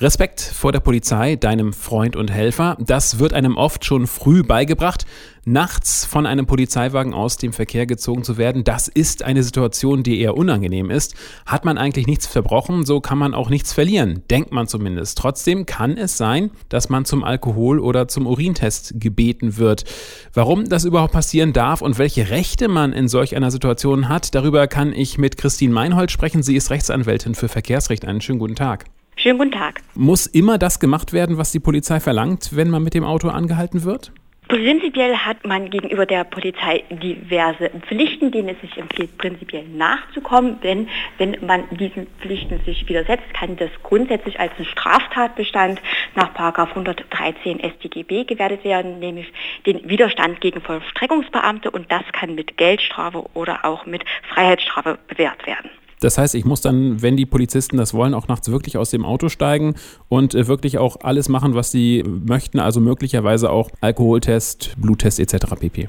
Respekt 0.00 0.40
vor 0.40 0.72
der 0.72 0.80
Polizei, 0.80 1.36
deinem 1.36 1.72
Freund 1.72 2.16
und 2.16 2.28
Helfer, 2.28 2.76
das 2.80 3.20
wird 3.20 3.32
einem 3.32 3.56
oft 3.56 3.84
schon 3.84 4.08
früh 4.08 4.42
beigebracht. 4.42 5.06
Nachts 5.44 6.04
von 6.04 6.26
einem 6.26 6.46
Polizeiwagen 6.46 7.14
aus 7.14 7.36
dem 7.36 7.52
Verkehr 7.52 7.86
gezogen 7.86 8.24
zu 8.24 8.36
werden, 8.36 8.64
das 8.64 8.88
ist 8.88 9.22
eine 9.22 9.44
Situation, 9.44 10.02
die 10.02 10.20
eher 10.20 10.36
unangenehm 10.36 10.90
ist. 10.90 11.14
Hat 11.46 11.64
man 11.64 11.78
eigentlich 11.78 12.08
nichts 12.08 12.26
verbrochen, 12.26 12.84
so 12.84 13.00
kann 13.00 13.18
man 13.18 13.34
auch 13.34 13.50
nichts 13.50 13.72
verlieren, 13.72 14.24
denkt 14.28 14.50
man 14.50 14.66
zumindest. 14.66 15.16
Trotzdem 15.16 15.64
kann 15.64 15.96
es 15.96 16.18
sein, 16.18 16.50
dass 16.68 16.88
man 16.88 17.04
zum 17.04 17.22
Alkohol- 17.22 17.78
oder 17.78 18.08
zum 18.08 18.26
Urintest 18.26 18.94
gebeten 18.96 19.58
wird. 19.58 19.84
Warum 20.32 20.68
das 20.68 20.84
überhaupt 20.84 21.12
passieren 21.12 21.52
darf 21.52 21.82
und 21.82 21.98
welche 21.98 22.30
Rechte 22.30 22.66
man 22.66 22.92
in 22.92 23.06
solch 23.06 23.36
einer 23.36 23.52
Situation 23.52 24.08
hat, 24.08 24.34
darüber 24.34 24.66
kann 24.66 24.92
ich 24.92 25.18
mit 25.18 25.36
Christine 25.36 25.72
Meinhold 25.72 26.10
sprechen. 26.10 26.42
Sie 26.42 26.56
ist 26.56 26.70
Rechtsanwältin 26.70 27.36
für 27.36 27.48
Verkehrsrecht. 27.48 28.04
Einen 28.04 28.20
schönen 28.20 28.40
guten 28.40 28.56
Tag. 28.56 28.86
Schönen 29.16 29.38
guten 29.38 29.52
Tag. 29.52 29.80
Muss 29.94 30.26
immer 30.26 30.58
das 30.58 30.80
gemacht 30.80 31.12
werden, 31.12 31.38
was 31.38 31.52
die 31.52 31.60
Polizei 31.60 32.00
verlangt, 32.00 32.50
wenn 32.56 32.68
man 32.70 32.82
mit 32.82 32.94
dem 32.94 33.04
Auto 33.04 33.28
angehalten 33.28 33.84
wird? 33.84 34.12
Prinzipiell 34.48 35.16
hat 35.16 35.46
man 35.46 35.70
gegenüber 35.70 36.04
der 36.04 36.24
Polizei 36.24 36.84
diverse 36.90 37.70
Pflichten, 37.88 38.30
denen 38.30 38.50
es 38.50 38.60
sich 38.60 38.76
empfiehlt, 38.76 39.16
prinzipiell 39.16 39.66
nachzukommen. 39.68 40.60
Denn 40.60 40.88
wenn 41.16 41.38
man 41.46 41.64
diesen 41.70 42.06
Pflichten 42.20 42.60
sich 42.66 42.86
widersetzt, 42.86 43.32
kann 43.32 43.56
das 43.56 43.70
grundsätzlich 43.82 44.38
als 44.38 44.52
ein 44.58 44.66
Straftatbestand 44.66 45.80
nach 46.14 46.34
113 46.34 47.60
StGB 47.60 48.24
gewertet 48.24 48.64
werden, 48.64 48.98
nämlich 48.98 49.32
den 49.64 49.88
Widerstand 49.88 50.42
gegen 50.42 50.60
Vollstreckungsbeamte 50.60 51.70
und 51.70 51.90
das 51.90 52.04
kann 52.12 52.34
mit 52.34 52.58
Geldstrafe 52.58 53.24
oder 53.32 53.64
auch 53.64 53.86
mit 53.86 54.04
Freiheitsstrafe 54.28 54.98
bewährt 55.08 55.46
werden. 55.46 55.70
Das 56.04 56.18
heißt, 56.18 56.34
ich 56.34 56.44
muss 56.44 56.60
dann, 56.60 57.00
wenn 57.00 57.16
die 57.16 57.24
Polizisten 57.24 57.78
das 57.78 57.94
wollen, 57.94 58.12
auch 58.12 58.28
nachts 58.28 58.50
wirklich 58.50 58.76
aus 58.76 58.90
dem 58.90 59.06
Auto 59.06 59.30
steigen 59.30 59.74
und 60.10 60.34
äh, 60.34 60.46
wirklich 60.46 60.76
auch 60.76 60.98
alles 61.00 61.30
machen, 61.30 61.54
was 61.54 61.70
sie 61.70 62.04
möchten, 62.06 62.60
also 62.60 62.78
möglicherweise 62.78 63.48
auch 63.48 63.70
Alkoholtest, 63.80 64.74
Bluttest 64.76 65.18
etc. 65.18 65.54
pp. 65.58 65.88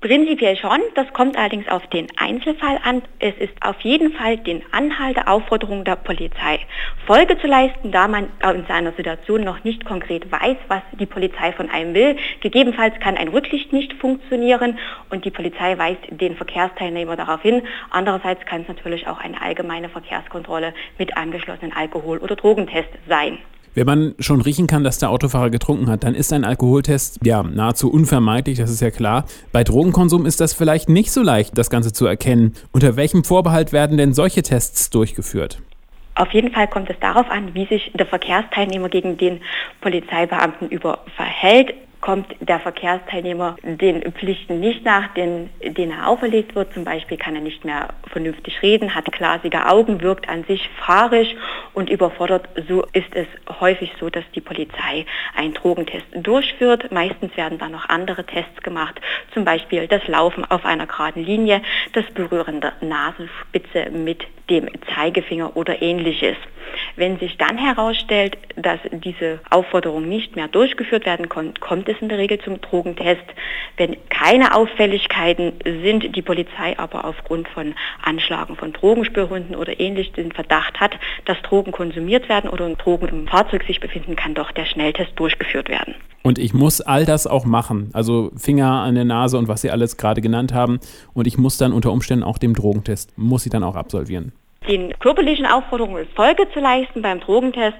Prinzipiell 0.00 0.56
schon, 0.56 0.78
das 0.94 1.12
kommt 1.12 1.36
allerdings 1.36 1.66
auf 1.66 1.84
den 1.88 2.06
Einzelfall 2.16 2.78
an. 2.84 3.02
Es 3.18 3.36
ist 3.38 3.54
auf 3.62 3.80
jeden 3.80 4.12
Fall 4.12 4.36
den 4.36 4.62
Anhalt 4.70 5.16
der 5.16 5.28
Aufforderung 5.28 5.84
der 5.84 5.96
Polizei 5.96 6.60
Folge 7.04 7.36
zu 7.40 7.48
leisten, 7.48 7.90
da 7.90 8.06
man 8.06 8.28
in 8.54 8.64
seiner 8.68 8.92
Situation 8.92 9.42
noch 9.42 9.64
nicht 9.64 9.84
konkret 9.84 10.30
weiß, 10.30 10.56
was 10.68 10.82
die 11.00 11.06
Polizei 11.06 11.50
von 11.50 11.68
einem 11.68 11.94
will. 11.94 12.16
Gegebenenfalls 12.40 12.94
kann 13.00 13.16
ein 13.16 13.26
Rücklicht 13.26 13.72
nicht 13.72 13.92
funktionieren 13.94 14.78
und 15.10 15.24
die 15.24 15.32
Polizei 15.32 15.76
weist 15.76 16.02
den 16.10 16.36
Verkehrsteilnehmer 16.36 17.16
darauf 17.16 17.42
hin. 17.42 17.62
Andererseits 17.90 18.46
kann 18.46 18.62
es 18.62 18.68
natürlich 18.68 19.08
auch 19.08 19.18
eine 19.18 19.42
allgemeine 19.42 19.88
Verkehrskontrolle 19.88 20.74
mit 20.98 21.16
angeschlossenen 21.16 21.72
Alkohol- 21.72 22.18
oder 22.18 22.36
Drogentest 22.36 22.90
sein. 23.08 23.38
Wenn 23.74 23.86
man 23.86 24.14
schon 24.18 24.40
riechen 24.40 24.66
kann, 24.66 24.84
dass 24.84 24.98
der 24.98 25.10
Autofahrer 25.10 25.50
getrunken 25.50 25.88
hat, 25.88 26.04
dann 26.04 26.14
ist 26.14 26.32
ein 26.32 26.44
Alkoholtest 26.44 27.20
ja 27.24 27.42
nahezu 27.42 27.90
unvermeidlich, 27.90 28.58
das 28.58 28.70
ist 28.70 28.80
ja 28.80 28.90
klar. 28.90 29.24
Bei 29.52 29.64
Drogenkonsum 29.64 30.26
ist 30.26 30.40
das 30.40 30.54
vielleicht 30.54 30.88
nicht 30.88 31.12
so 31.12 31.22
leicht, 31.22 31.56
das 31.56 31.70
Ganze 31.70 31.92
zu 31.92 32.06
erkennen. 32.06 32.54
Unter 32.72 32.96
welchem 32.96 33.24
Vorbehalt 33.24 33.72
werden 33.72 33.96
denn 33.96 34.14
solche 34.14 34.42
Tests 34.42 34.90
durchgeführt? 34.90 35.60
Auf 36.14 36.32
jeden 36.32 36.50
Fall 36.50 36.66
kommt 36.66 36.90
es 36.90 36.98
darauf 36.98 37.30
an, 37.30 37.54
wie 37.54 37.66
sich 37.66 37.92
der 37.94 38.06
Verkehrsteilnehmer 38.06 38.88
gegen 38.88 39.16
den 39.16 39.40
Polizeibeamten 39.80 40.68
über 40.68 40.98
verhält 41.14 41.74
kommt 42.08 42.34
der 42.40 42.58
Verkehrsteilnehmer 42.58 43.56
den 43.62 44.00
Pflichten 44.14 44.60
nicht 44.60 44.82
nach, 44.82 45.12
denen, 45.12 45.50
denen 45.62 45.92
er 45.92 46.08
auferlegt 46.08 46.54
wird. 46.54 46.72
Zum 46.72 46.82
Beispiel 46.82 47.18
kann 47.18 47.34
er 47.34 47.42
nicht 47.42 47.66
mehr 47.66 47.88
vernünftig 48.10 48.62
reden, 48.62 48.94
hat 48.94 49.12
glasige 49.12 49.66
Augen, 49.66 50.00
wirkt 50.00 50.26
an 50.26 50.42
sich 50.44 50.70
fahrisch 50.86 51.28
und 51.74 51.90
überfordert. 51.90 52.48
So 52.66 52.86
ist 52.94 53.14
es 53.14 53.26
häufig 53.60 53.92
so, 54.00 54.08
dass 54.08 54.24
die 54.34 54.40
Polizei 54.40 55.04
einen 55.36 55.52
Drogentest 55.52 56.06
durchführt. 56.14 56.90
Meistens 56.90 57.36
werden 57.36 57.58
dann 57.58 57.72
noch 57.72 57.90
andere 57.90 58.24
Tests 58.24 58.62
gemacht, 58.62 58.98
zum 59.34 59.44
Beispiel 59.44 59.86
das 59.86 60.08
Laufen 60.08 60.46
auf 60.50 60.64
einer 60.64 60.86
geraden 60.86 61.22
Linie, 61.22 61.60
das 61.92 62.06
Berühren 62.14 62.62
der 62.62 62.72
Nasenspitze 62.80 63.90
mit 63.90 64.24
dem 64.48 64.70
Zeigefinger 64.94 65.58
oder 65.58 65.82
ähnliches. 65.82 66.38
Wenn 66.96 67.18
sich 67.18 67.36
dann 67.36 67.58
herausstellt, 67.58 68.38
dass 68.56 68.80
diese 68.90 69.40
Aufforderung 69.50 70.08
nicht 70.08 70.36
mehr 70.36 70.48
durchgeführt 70.48 71.06
werden 71.06 71.28
konnte, 71.28 71.60
kommt 71.60 71.88
es 71.88 71.96
in 72.00 72.08
der 72.08 72.18
Regel 72.18 72.38
zum 72.40 72.60
Drogentest. 72.60 73.22
Wenn 73.76 73.96
keine 74.08 74.54
Auffälligkeiten 74.54 75.52
sind, 75.64 76.16
die 76.16 76.22
Polizei 76.22 76.78
aber 76.78 77.04
aufgrund 77.04 77.48
von 77.48 77.74
Anschlagen 78.02 78.56
von 78.56 78.72
Drogenspürhunden 78.72 79.54
oder 79.54 79.78
ähnlich 79.78 80.12
den 80.12 80.32
Verdacht 80.32 80.80
hat, 80.80 80.92
dass 81.24 81.40
Drogen 81.42 81.72
konsumiert 81.72 82.28
werden 82.28 82.50
oder 82.50 82.68
Drogen 82.74 83.08
im 83.08 83.28
Fahrzeug 83.28 83.64
sich 83.64 83.80
befinden, 83.80 84.16
kann 84.16 84.34
doch 84.34 84.52
der 84.52 84.64
Schnelltest 84.64 85.12
durchgeführt 85.16 85.68
werden. 85.68 85.94
Und 86.22 86.38
ich 86.38 86.52
muss 86.52 86.80
all 86.80 87.04
das 87.04 87.26
auch 87.26 87.44
machen. 87.44 87.90
Also 87.92 88.32
Finger 88.36 88.82
an 88.82 88.94
der 88.94 89.04
Nase 89.04 89.38
und 89.38 89.48
was 89.48 89.62
Sie 89.62 89.70
alles 89.70 89.96
gerade 89.96 90.20
genannt 90.20 90.52
haben. 90.52 90.80
Und 91.14 91.26
ich 91.26 91.38
muss 91.38 91.58
dann 91.58 91.72
unter 91.72 91.92
Umständen 91.92 92.24
auch 92.24 92.38
den 92.38 92.54
Drogentest, 92.54 93.16
muss 93.16 93.46
ich 93.46 93.52
dann 93.52 93.62
auch 93.62 93.76
absolvieren. 93.76 94.32
Den 94.68 94.92
körperlichen 94.98 95.46
Aufforderungen 95.46 96.06
Folge 96.14 96.46
zu 96.52 96.60
leisten 96.60 97.00
beim 97.00 97.20
Drogentest 97.20 97.78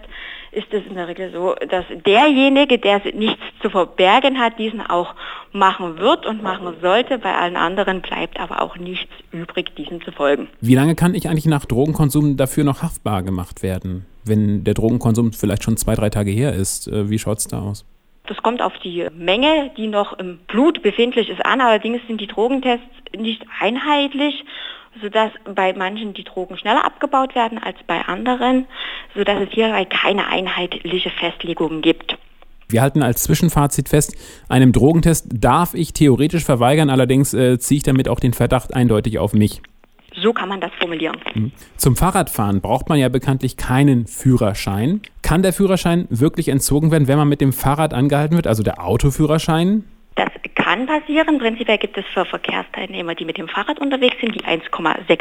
ist 0.52 0.72
es 0.72 0.86
in 0.86 0.94
der 0.94 1.06
Regel 1.06 1.30
so, 1.30 1.54
dass 1.68 1.84
derjenige, 2.06 2.78
der 2.78 3.02
nichts 3.14 3.42
zu 3.60 3.68
verbergen 3.68 4.38
hat, 4.38 4.58
diesen 4.58 4.80
auch 4.80 5.14
machen 5.52 5.98
wird 5.98 6.24
und 6.24 6.42
machen 6.42 6.74
sollte. 6.80 7.18
Bei 7.18 7.34
allen 7.34 7.56
anderen 7.56 8.00
bleibt 8.00 8.40
aber 8.40 8.62
auch 8.62 8.78
nichts 8.78 9.12
übrig, 9.30 9.74
diesem 9.76 10.02
zu 10.02 10.12
folgen. 10.12 10.48
Wie 10.62 10.74
lange 10.74 10.94
kann 10.94 11.14
ich 11.14 11.28
eigentlich 11.28 11.46
nach 11.46 11.66
Drogenkonsum 11.66 12.38
dafür 12.38 12.64
noch 12.64 12.82
haftbar 12.82 13.22
gemacht 13.22 13.62
werden, 13.62 14.06
wenn 14.24 14.64
der 14.64 14.72
Drogenkonsum 14.72 15.32
vielleicht 15.32 15.64
schon 15.64 15.76
zwei, 15.76 15.94
drei 15.94 16.08
Tage 16.08 16.30
her 16.30 16.54
ist? 16.54 16.88
Äh, 16.88 17.10
wie 17.10 17.18
schaut 17.18 17.38
es 17.38 17.48
da 17.48 17.60
aus? 17.60 17.84
Das 18.26 18.36
kommt 18.38 18.60
auf 18.60 18.72
die 18.84 19.06
Menge, 19.14 19.70
die 19.76 19.86
noch 19.86 20.18
im 20.18 20.38
Blut 20.48 20.82
befindlich 20.82 21.28
ist, 21.30 21.44
an. 21.44 21.60
Allerdings 21.60 22.00
sind 22.06 22.20
die 22.20 22.26
Drogentests 22.26 22.84
nicht 23.16 23.42
einheitlich, 23.60 24.44
sodass 25.00 25.30
bei 25.54 25.72
manchen 25.72 26.14
die 26.14 26.24
Drogen 26.24 26.56
schneller 26.56 26.84
abgebaut 26.84 27.34
werden 27.34 27.58
als 27.58 27.76
bei 27.86 28.00
anderen, 28.02 28.66
sodass 29.14 29.40
es 29.40 29.50
hierbei 29.50 29.84
keine 29.84 30.26
einheitliche 30.28 31.10
Festlegung 31.10 31.80
gibt. 31.80 32.16
Wir 32.70 32.82
halten 32.82 33.02
als 33.02 33.22
Zwischenfazit 33.22 33.88
fest, 33.88 34.14
einem 34.48 34.72
Drogentest 34.72 35.26
darf 35.32 35.72
ich 35.72 35.94
theoretisch 35.94 36.44
verweigern, 36.44 36.90
allerdings 36.90 37.32
äh, 37.32 37.58
ziehe 37.58 37.78
ich 37.78 37.82
damit 37.82 38.08
auch 38.08 38.20
den 38.20 38.34
Verdacht 38.34 38.74
eindeutig 38.74 39.18
auf 39.18 39.32
mich. 39.32 39.62
So 40.20 40.32
kann 40.32 40.48
man 40.48 40.60
das 40.60 40.70
formulieren. 40.78 41.16
Mhm. 41.34 41.52
Zum 41.76 41.96
Fahrradfahren 41.96 42.60
braucht 42.60 42.88
man 42.88 42.98
ja 42.98 43.08
bekanntlich 43.08 43.56
keinen 43.56 44.06
Führerschein. 44.06 45.00
Kann 45.22 45.42
der 45.42 45.52
Führerschein 45.52 46.06
wirklich 46.10 46.48
entzogen 46.48 46.90
werden, 46.90 47.08
wenn 47.08 47.18
man 47.18 47.28
mit 47.28 47.40
dem 47.40 47.52
Fahrrad 47.52 47.94
angehalten 47.94 48.36
wird, 48.36 48.46
also 48.46 48.62
der 48.62 48.84
Autoführerschein? 48.84 49.84
Das 50.16 50.28
kann 50.68 50.86
passieren. 50.86 51.38
Prinzipiell 51.38 51.78
gibt 51.78 51.96
es 51.96 52.04
für 52.12 52.26
Verkehrsteilnehmer, 52.26 53.14
die 53.14 53.24
mit 53.24 53.38
dem 53.38 53.48
Fahrrad 53.48 53.80
unterwegs 53.80 54.16
sind, 54.20 54.34
die 54.34 54.44
1,6 54.44 55.20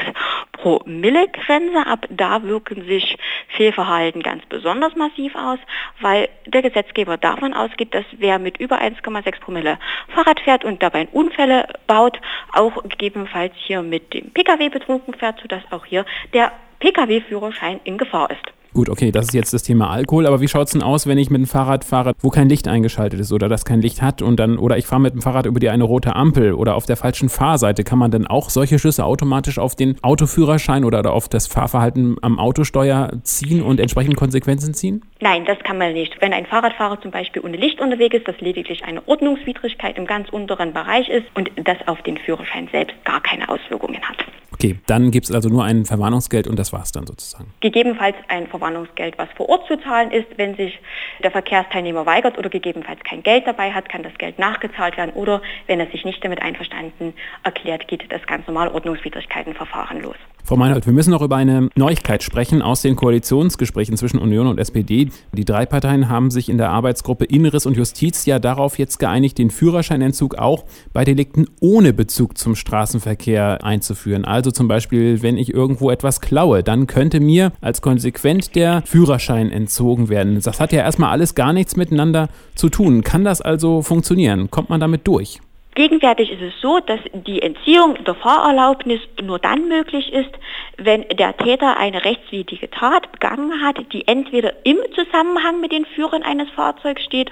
Promille 0.51 1.27
Grenze. 1.29 1.87
Ab 1.87 2.05
da 2.09 2.43
wirken 2.43 2.85
sich 2.85 3.17
Fehlverhalten 3.55 4.21
ganz 4.23 4.45
besonders 4.47 4.93
massiv 4.95 5.35
aus, 5.35 5.59
weil 6.01 6.27
der 6.47 6.63
Gesetzgeber 6.63 7.15
davon 7.15 7.53
ausgeht, 7.53 7.93
dass 7.93 8.03
wer 8.17 8.39
mit 8.39 8.57
über 8.57 8.81
1,6 8.81 9.39
Promille 9.39 9.79
Fahrrad 10.13 10.41
fährt 10.41 10.65
und 10.65 10.83
dabei 10.83 11.07
Unfälle 11.13 11.65
baut, 11.87 12.19
auch 12.51 12.83
gegebenenfalls 12.83 13.53
hier 13.55 13.81
mit 13.83 14.13
dem 14.13 14.31
Pkw 14.31 14.67
betrunken 14.67 15.13
fährt, 15.13 15.39
sodass 15.39 15.63
auch 15.71 15.85
hier 15.85 16.05
der 16.33 16.51
Pkw-Führerschein 16.79 17.79
in 17.85 17.97
Gefahr 17.97 18.29
ist. 18.31 18.56
Gut, 18.77 18.89
okay, 18.89 19.09
das 19.09 19.25
ist 19.25 19.33
jetzt 19.33 19.55
das 19.55 19.63
Thema 19.63 19.89
Alkohol, 19.89 20.27
aber 20.27 20.39
wie 20.39 20.47
schaut 20.47 20.67
es 20.67 20.73
denn 20.73 20.83
aus, 20.83 21.07
wenn 21.07 21.17
ich 21.17 21.31
mit 21.31 21.41
dem 21.41 21.47
Fahrrad 21.47 21.83
fahre, 21.83 22.13
wo 22.21 22.29
kein 22.29 22.47
Licht 22.47 22.67
eingeschaltet 22.67 23.19
ist 23.19 23.33
oder 23.33 23.49
das 23.49 23.65
kein 23.65 23.81
Licht 23.81 24.03
hat 24.03 24.21
und 24.21 24.39
dann, 24.39 24.59
oder 24.59 24.77
ich 24.77 24.85
fahre 24.85 25.01
mit 25.01 25.15
dem 25.15 25.23
Fahrrad 25.23 25.47
über 25.47 25.59
die 25.59 25.69
eine 25.69 25.83
rote 25.83 26.15
Ampel 26.15 26.53
oder 26.53 26.75
auf 26.75 26.85
der 26.85 26.95
falschen 26.95 27.27
Fahrseite, 27.27 27.83
kann 27.83 27.97
man 27.97 28.11
denn 28.11 28.27
auch 28.27 28.51
solche 28.51 28.77
Schlüsse 28.77 29.03
automatisch 29.03 29.57
auf 29.57 29.75
den 29.75 29.95
Autoführerschein 30.03 30.85
oder 30.85 31.11
auf 31.11 31.27
das 31.27 31.47
Fahrverhalten 31.47 32.17
am 32.21 32.37
Autosteuer 32.37 33.13
ziehen 33.23 33.63
und 33.63 33.79
entsprechend 33.79 34.15
Konsequenzen 34.15 34.75
ziehen? 34.75 35.01
Nein, 35.21 35.45
das 35.45 35.57
kann 35.63 35.79
man 35.79 35.93
nicht. 35.93 36.15
Wenn 36.21 36.31
ein 36.31 36.45
Fahrradfahrer 36.45 37.01
zum 37.01 37.09
Beispiel 37.09 37.43
ohne 37.43 37.57
Licht 37.57 37.81
unterwegs 37.81 38.17
ist, 38.17 38.27
das 38.27 38.39
lediglich 38.41 38.83
eine 38.83 39.01
Ordnungswidrigkeit 39.07 39.97
im 39.97 40.05
ganz 40.05 40.29
unteren 40.29 40.73
Bereich 40.73 41.09
ist 41.09 41.25
und 41.33 41.49
das 41.55 41.77
auf 41.87 42.03
den 42.03 42.19
Führerschein 42.19 42.69
selbst 42.71 42.93
gar 43.05 43.21
keine 43.21 43.49
Auswirkungen 43.49 44.03
hat. 44.03 44.17
Okay, 44.59 44.79
dann 44.87 45.11
gibt 45.11 45.25
es 45.25 45.31
also 45.31 45.49
nur 45.49 45.63
ein 45.63 45.85
Verwarnungsgeld 45.85 46.47
und 46.47 46.57
das 46.57 46.73
war 46.73 46.81
es 46.81 46.91
dann 46.91 47.05
sozusagen. 47.05 47.53
Gegebenenfalls 47.59 48.15
ein 48.27 48.47
Verwarnungsgeld, 48.47 48.66
was 48.75 49.29
vor 49.35 49.49
Ort 49.49 49.67
zu 49.67 49.77
zahlen 49.77 50.11
ist. 50.11 50.37
Wenn 50.37 50.55
sich 50.55 50.79
der 51.23 51.31
Verkehrsteilnehmer 51.31 52.05
weigert 52.05 52.37
oder 52.37 52.49
gegebenenfalls 52.49 53.03
kein 53.03 53.23
Geld 53.23 53.47
dabei 53.47 53.71
hat, 53.71 53.89
kann 53.89 54.03
das 54.03 54.13
Geld 54.17 54.39
nachgezahlt 54.39 54.97
werden 54.97 55.11
oder 55.13 55.41
wenn 55.67 55.79
er 55.79 55.87
sich 55.87 56.05
nicht 56.05 56.23
damit 56.23 56.41
einverstanden 56.41 57.13
erklärt, 57.43 57.87
geht 57.87 58.11
das 58.11 58.25
ganz 58.25 58.47
normal 58.47 58.69
Ordnungswidrigkeitenverfahren 58.69 60.01
los. 60.01 60.17
Frau 60.47 60.55
Meinhold, 60.55 60.85
wir 60.85 60.93
müssen 60.93 61.11
noch 61.11 61.21
über 61.21 61.35
eine 61.35 61.67
Neuigkeit 61.75 62.23
sprechen 62.23 62.61
aus 62.61 62.81
den 62.81 62.95
Koalitionsgesprächen 62.95 63.97
zwischen 63.97 64.17
Union 64.17 64.47
und 64.47 64.59
SPD. 64.59 65.09
Die 65.33 65.43
drei 65.43 65.65
Parteien 65.65 66.07
haben 66.07 66.31
sich 66.31 66.47
in 66.47 66.57
der 66.57 66.69
Arbeitsgruppe 66.69 67.25
Inneres 67.25 67.65
und 67.65 67.75
Justiz 67.75 68.25
ja 68.25 68.39
darauf 68.39 68.79
jetzt 68.79 68.97
geeinigt, 68.97 69.39
den 69.39 69.49
Führerscheinentzug 69.49 70.35
auch 70.35 70.63
bei 70.93 71.03
Delikten 71.03 71.47
ohne 71.59 71.91
Bezug 71.91 72.37
zum 72.37 72.55
Straßenverkehr 72.55 73.65
einzuführen. 73.65 74.23
Also 74.23 74.51
zum 74.51 74.69
Beispiel, 74.69 75.21
wenn 75.21 75.37
ich 75.37 75.53
irgendwo 75.53 75.91
etwas 75.91 76.21
klaue, 76.21 76.63
dann 76.63 76.87
könnte 76.87 77.19
mir 77.19 77.51
als 77.59 77.81
konsequent 77.81 78.55
der 78.55 78.83
Führerschein 78.85 79.51
entzogen 79.51 80.07
werden. 80.07 80.39
Das 80.41 80.61
hat 80.61 80.71
ja 80.71 80.79
erstmal 80.79 81.11
alles 81.11 81.35
gar 81.35 81.51
nichts 81.51 81.75
miteinander 81.75 82.29
zu 82.55 82.69
tun. 82.69 83.03
Kann 83.03 83.25
das 83.25 83.41
also 83.41 83.81
funktionieren? 83.81 84.49
Kommt 84.49 84.69
man 84.69 84.79
damit 84.79 85.07
durch? 85.07 85.41
Gegenwärtig 85.77 86.31
ist 86.31 86.41
es 86.41 86.59
so, 86.59 86.79
dass 86.79 86.99
die 87.13 87.39
Entziehung 87.39 88.03
der 88.03 88.15
Fahrerlaubnis 88.15 88.99
nur 89.21 89.37
dann 89.37 89.67
möglich 89.67 90.11
ist, 90.11 90.31
wenn 90.77 91.05
der 91.09 91.35
Täter 91.37 91.77
eine 91.77 92.05
rechtswidrige 92.05 92.69
Tat 92.69 93.11
begangen 93.11 93.63
hat, 93.63 93.77
die 93.91 94.07
entweder 94.07 94.53
im 94.63 94.77
Zusammenhang 94.93 95.59
mit 95.59 95.71
den 95.71 95.85
Führern 95.85 96.23
eines 96.23 96.49
Fahrzeugs 96.51 97.03
steht 97.03 97.31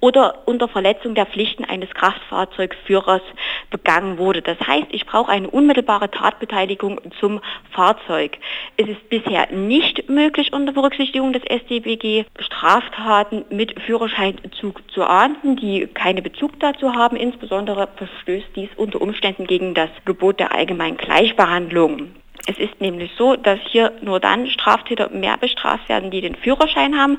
oder 0.00 0.46
unter 0.46 0.66
Verletzung 0.66 1.14
der 1.14 1.26
Pflichten 1.26 1.64
eines 1.64 1.90
Kraftfahrzeugführers 1.90 3.22
begangen 3.70 4.18
wurde. 4.18 4.42
Das 4.42 4.58
heißt, 4.58 4.86
ich 4.90 5.06
brauche 5.06 5.30
eine 5.30 5.48
unmittelbare 5.48 6.10
Tatbeteiligung 6.10 7.00
zum 7.20 7.40
Fahrzeug. 7.70 8.38
Es 8.76 8.88
ist 8.88 9.08
bisher 9.08 9.52
nicht 9.52 10.08
möglich, 10.08 10.52
unter 10.52 10.72
Berücksichtigung 10.72 11.32
des 11.32 11.42
StBG 11.42 12.24
Straftaten 12.38 13.44
mit 13.50 13.78
Führerscheinzug 13.82 14.82
zu 14.90 15.04
ahnden, 15.04 15.56
die 15.56 15.86
keine 15.86 16.22
Bezug 16.22 16.58
dazu 16.60 16.94
haben. 16.94 17.16
Insbesondere 17.16 17.88
verstößt 17.96 18.56
dies 18.56 18.70
unter 18.76 19.00
Umständen 19.00 19.46
gegen 19.46 19.74
das 19.74 19.90
Gebot 20.06 20.40
der 20.40 20.54
allgemeinen 20.54 20.96
Gleichbehandlung. 20.96 22.14
Es 22.46 22.58
ist 22.58 22.80
nämlich 22.80 23.12
so, 23.16 23.36
dass 23.36 23.58
hier 23.70 23.92
nur 24.02 24.20
dann 24.20 24.46
Straftäter 24.48 25.10
mehr 25.10 25.36
bestraft 25.36 25.88
werden, 25.88 26.10
die 26.10 26.20
den 26.20 26.34
Führerschein 26.34 26.96
haben. 26.96 27.18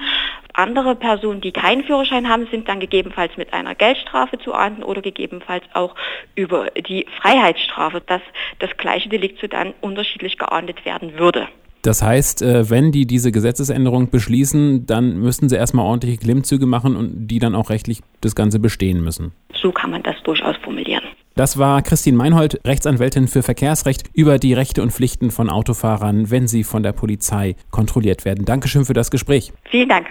Andere 0.53 0.95
Personen, 0.95 1.41
die 1.41 1.51
keinen 1.51 1.83
Führerschein 1.83 2.27
haben, 2.27 2.47
sind 2.51 2.67
dann 2.67 2.79
gegebenenfalls 2.79 3.37
mit 3.37 3.53
einer 3.53 3.75
Geldstrafe 3.75 4.39
zu 4.39 4.53
ahnden 4.53 4.83
oder 4.83 5.01
gegebenenfalls 5.01 5.63
auch 5.73 5.95
über 6.35 6.71
die 6.71 7.05
Freiheitsstrafe, 7.21 8.01
dass 8.05 8.21
das 8.59 8.71
gleiche 8.77 9.09
Delikt 9.09 9.39
so 9.39 9.47
dann 9.47 9.73
unterschiedlich 9.81 10.37
geahndet 10.37 10.85
werden 10.85 11.17
würde. 11.17 11.47
Das 11.83 12.03
heißt, 12.03 12.43
äh, 12.43 12.69
wenn 12.69 12.91
die 12.91 13.07
diese 13.07 13.31
Gesetzesänderung 13.31 14.11
beschließen, 14.11 14.85
dann 14.85 15.17
müssten 15.17 15.49
sie 15.49 15.55
erstmal 15.55 15.85
ordentliche 15.85 16.17
Klimmzüge 16.17 16.67
machen 16.67 16.95
und 16.95 17.27
die 17.27 17.39
dann 17.39 17.55
auch 17.55 17.69
rechtlich 17.71 18.01
das 18.21 18.35
Ganze 18.35 18.59
bestehen 18.59 19.03
müssen. 19.03 19.31
So 19.53 19.71
kann 19.71 19.89
man 19.89 20.03
das 20.03 20.15
durchaus 20.23 20.55
formulieren. 20.57 21.03
Das 21.41 21.57
war 21.57 21.81
Christine 21.81 22.15
Meinhold, 22.17 22.61
Rechtsanwältin 22.67 23.27
für 23.27 23.41
Verkehrsrecht, 23.41 24.03
über 24.13 24.37
die 24.37 24.53
Rechte 24.53 24.83
und 24.83 24.91
Pflichten 24.91 25.31
von 25.31 25.49
Autofahrern, 25.49 26.29
wenn 26.29 26.47
sie 26.47 26.63
von 26.63 26.83
der 26.83 26.91
Polizei 26.91 27.55
kontrolliert 27.71 28.25
werden. 28.25 28.45
Dankeschön 28.45 28.85
für 28.85 28.93
das 28.93 29.09
Gespräch. 29.09 29.51
Vielen 29.71 29.89
Dank. 29.89 30.05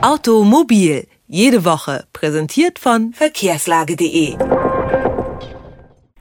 Automobil, 0.00 1.06
jede 1.28 1.66
Woche, 1.66 2.06
präsentiert 2.14 2.78
von 2.78 3.12
verkehrslage.de. 3.12 4.38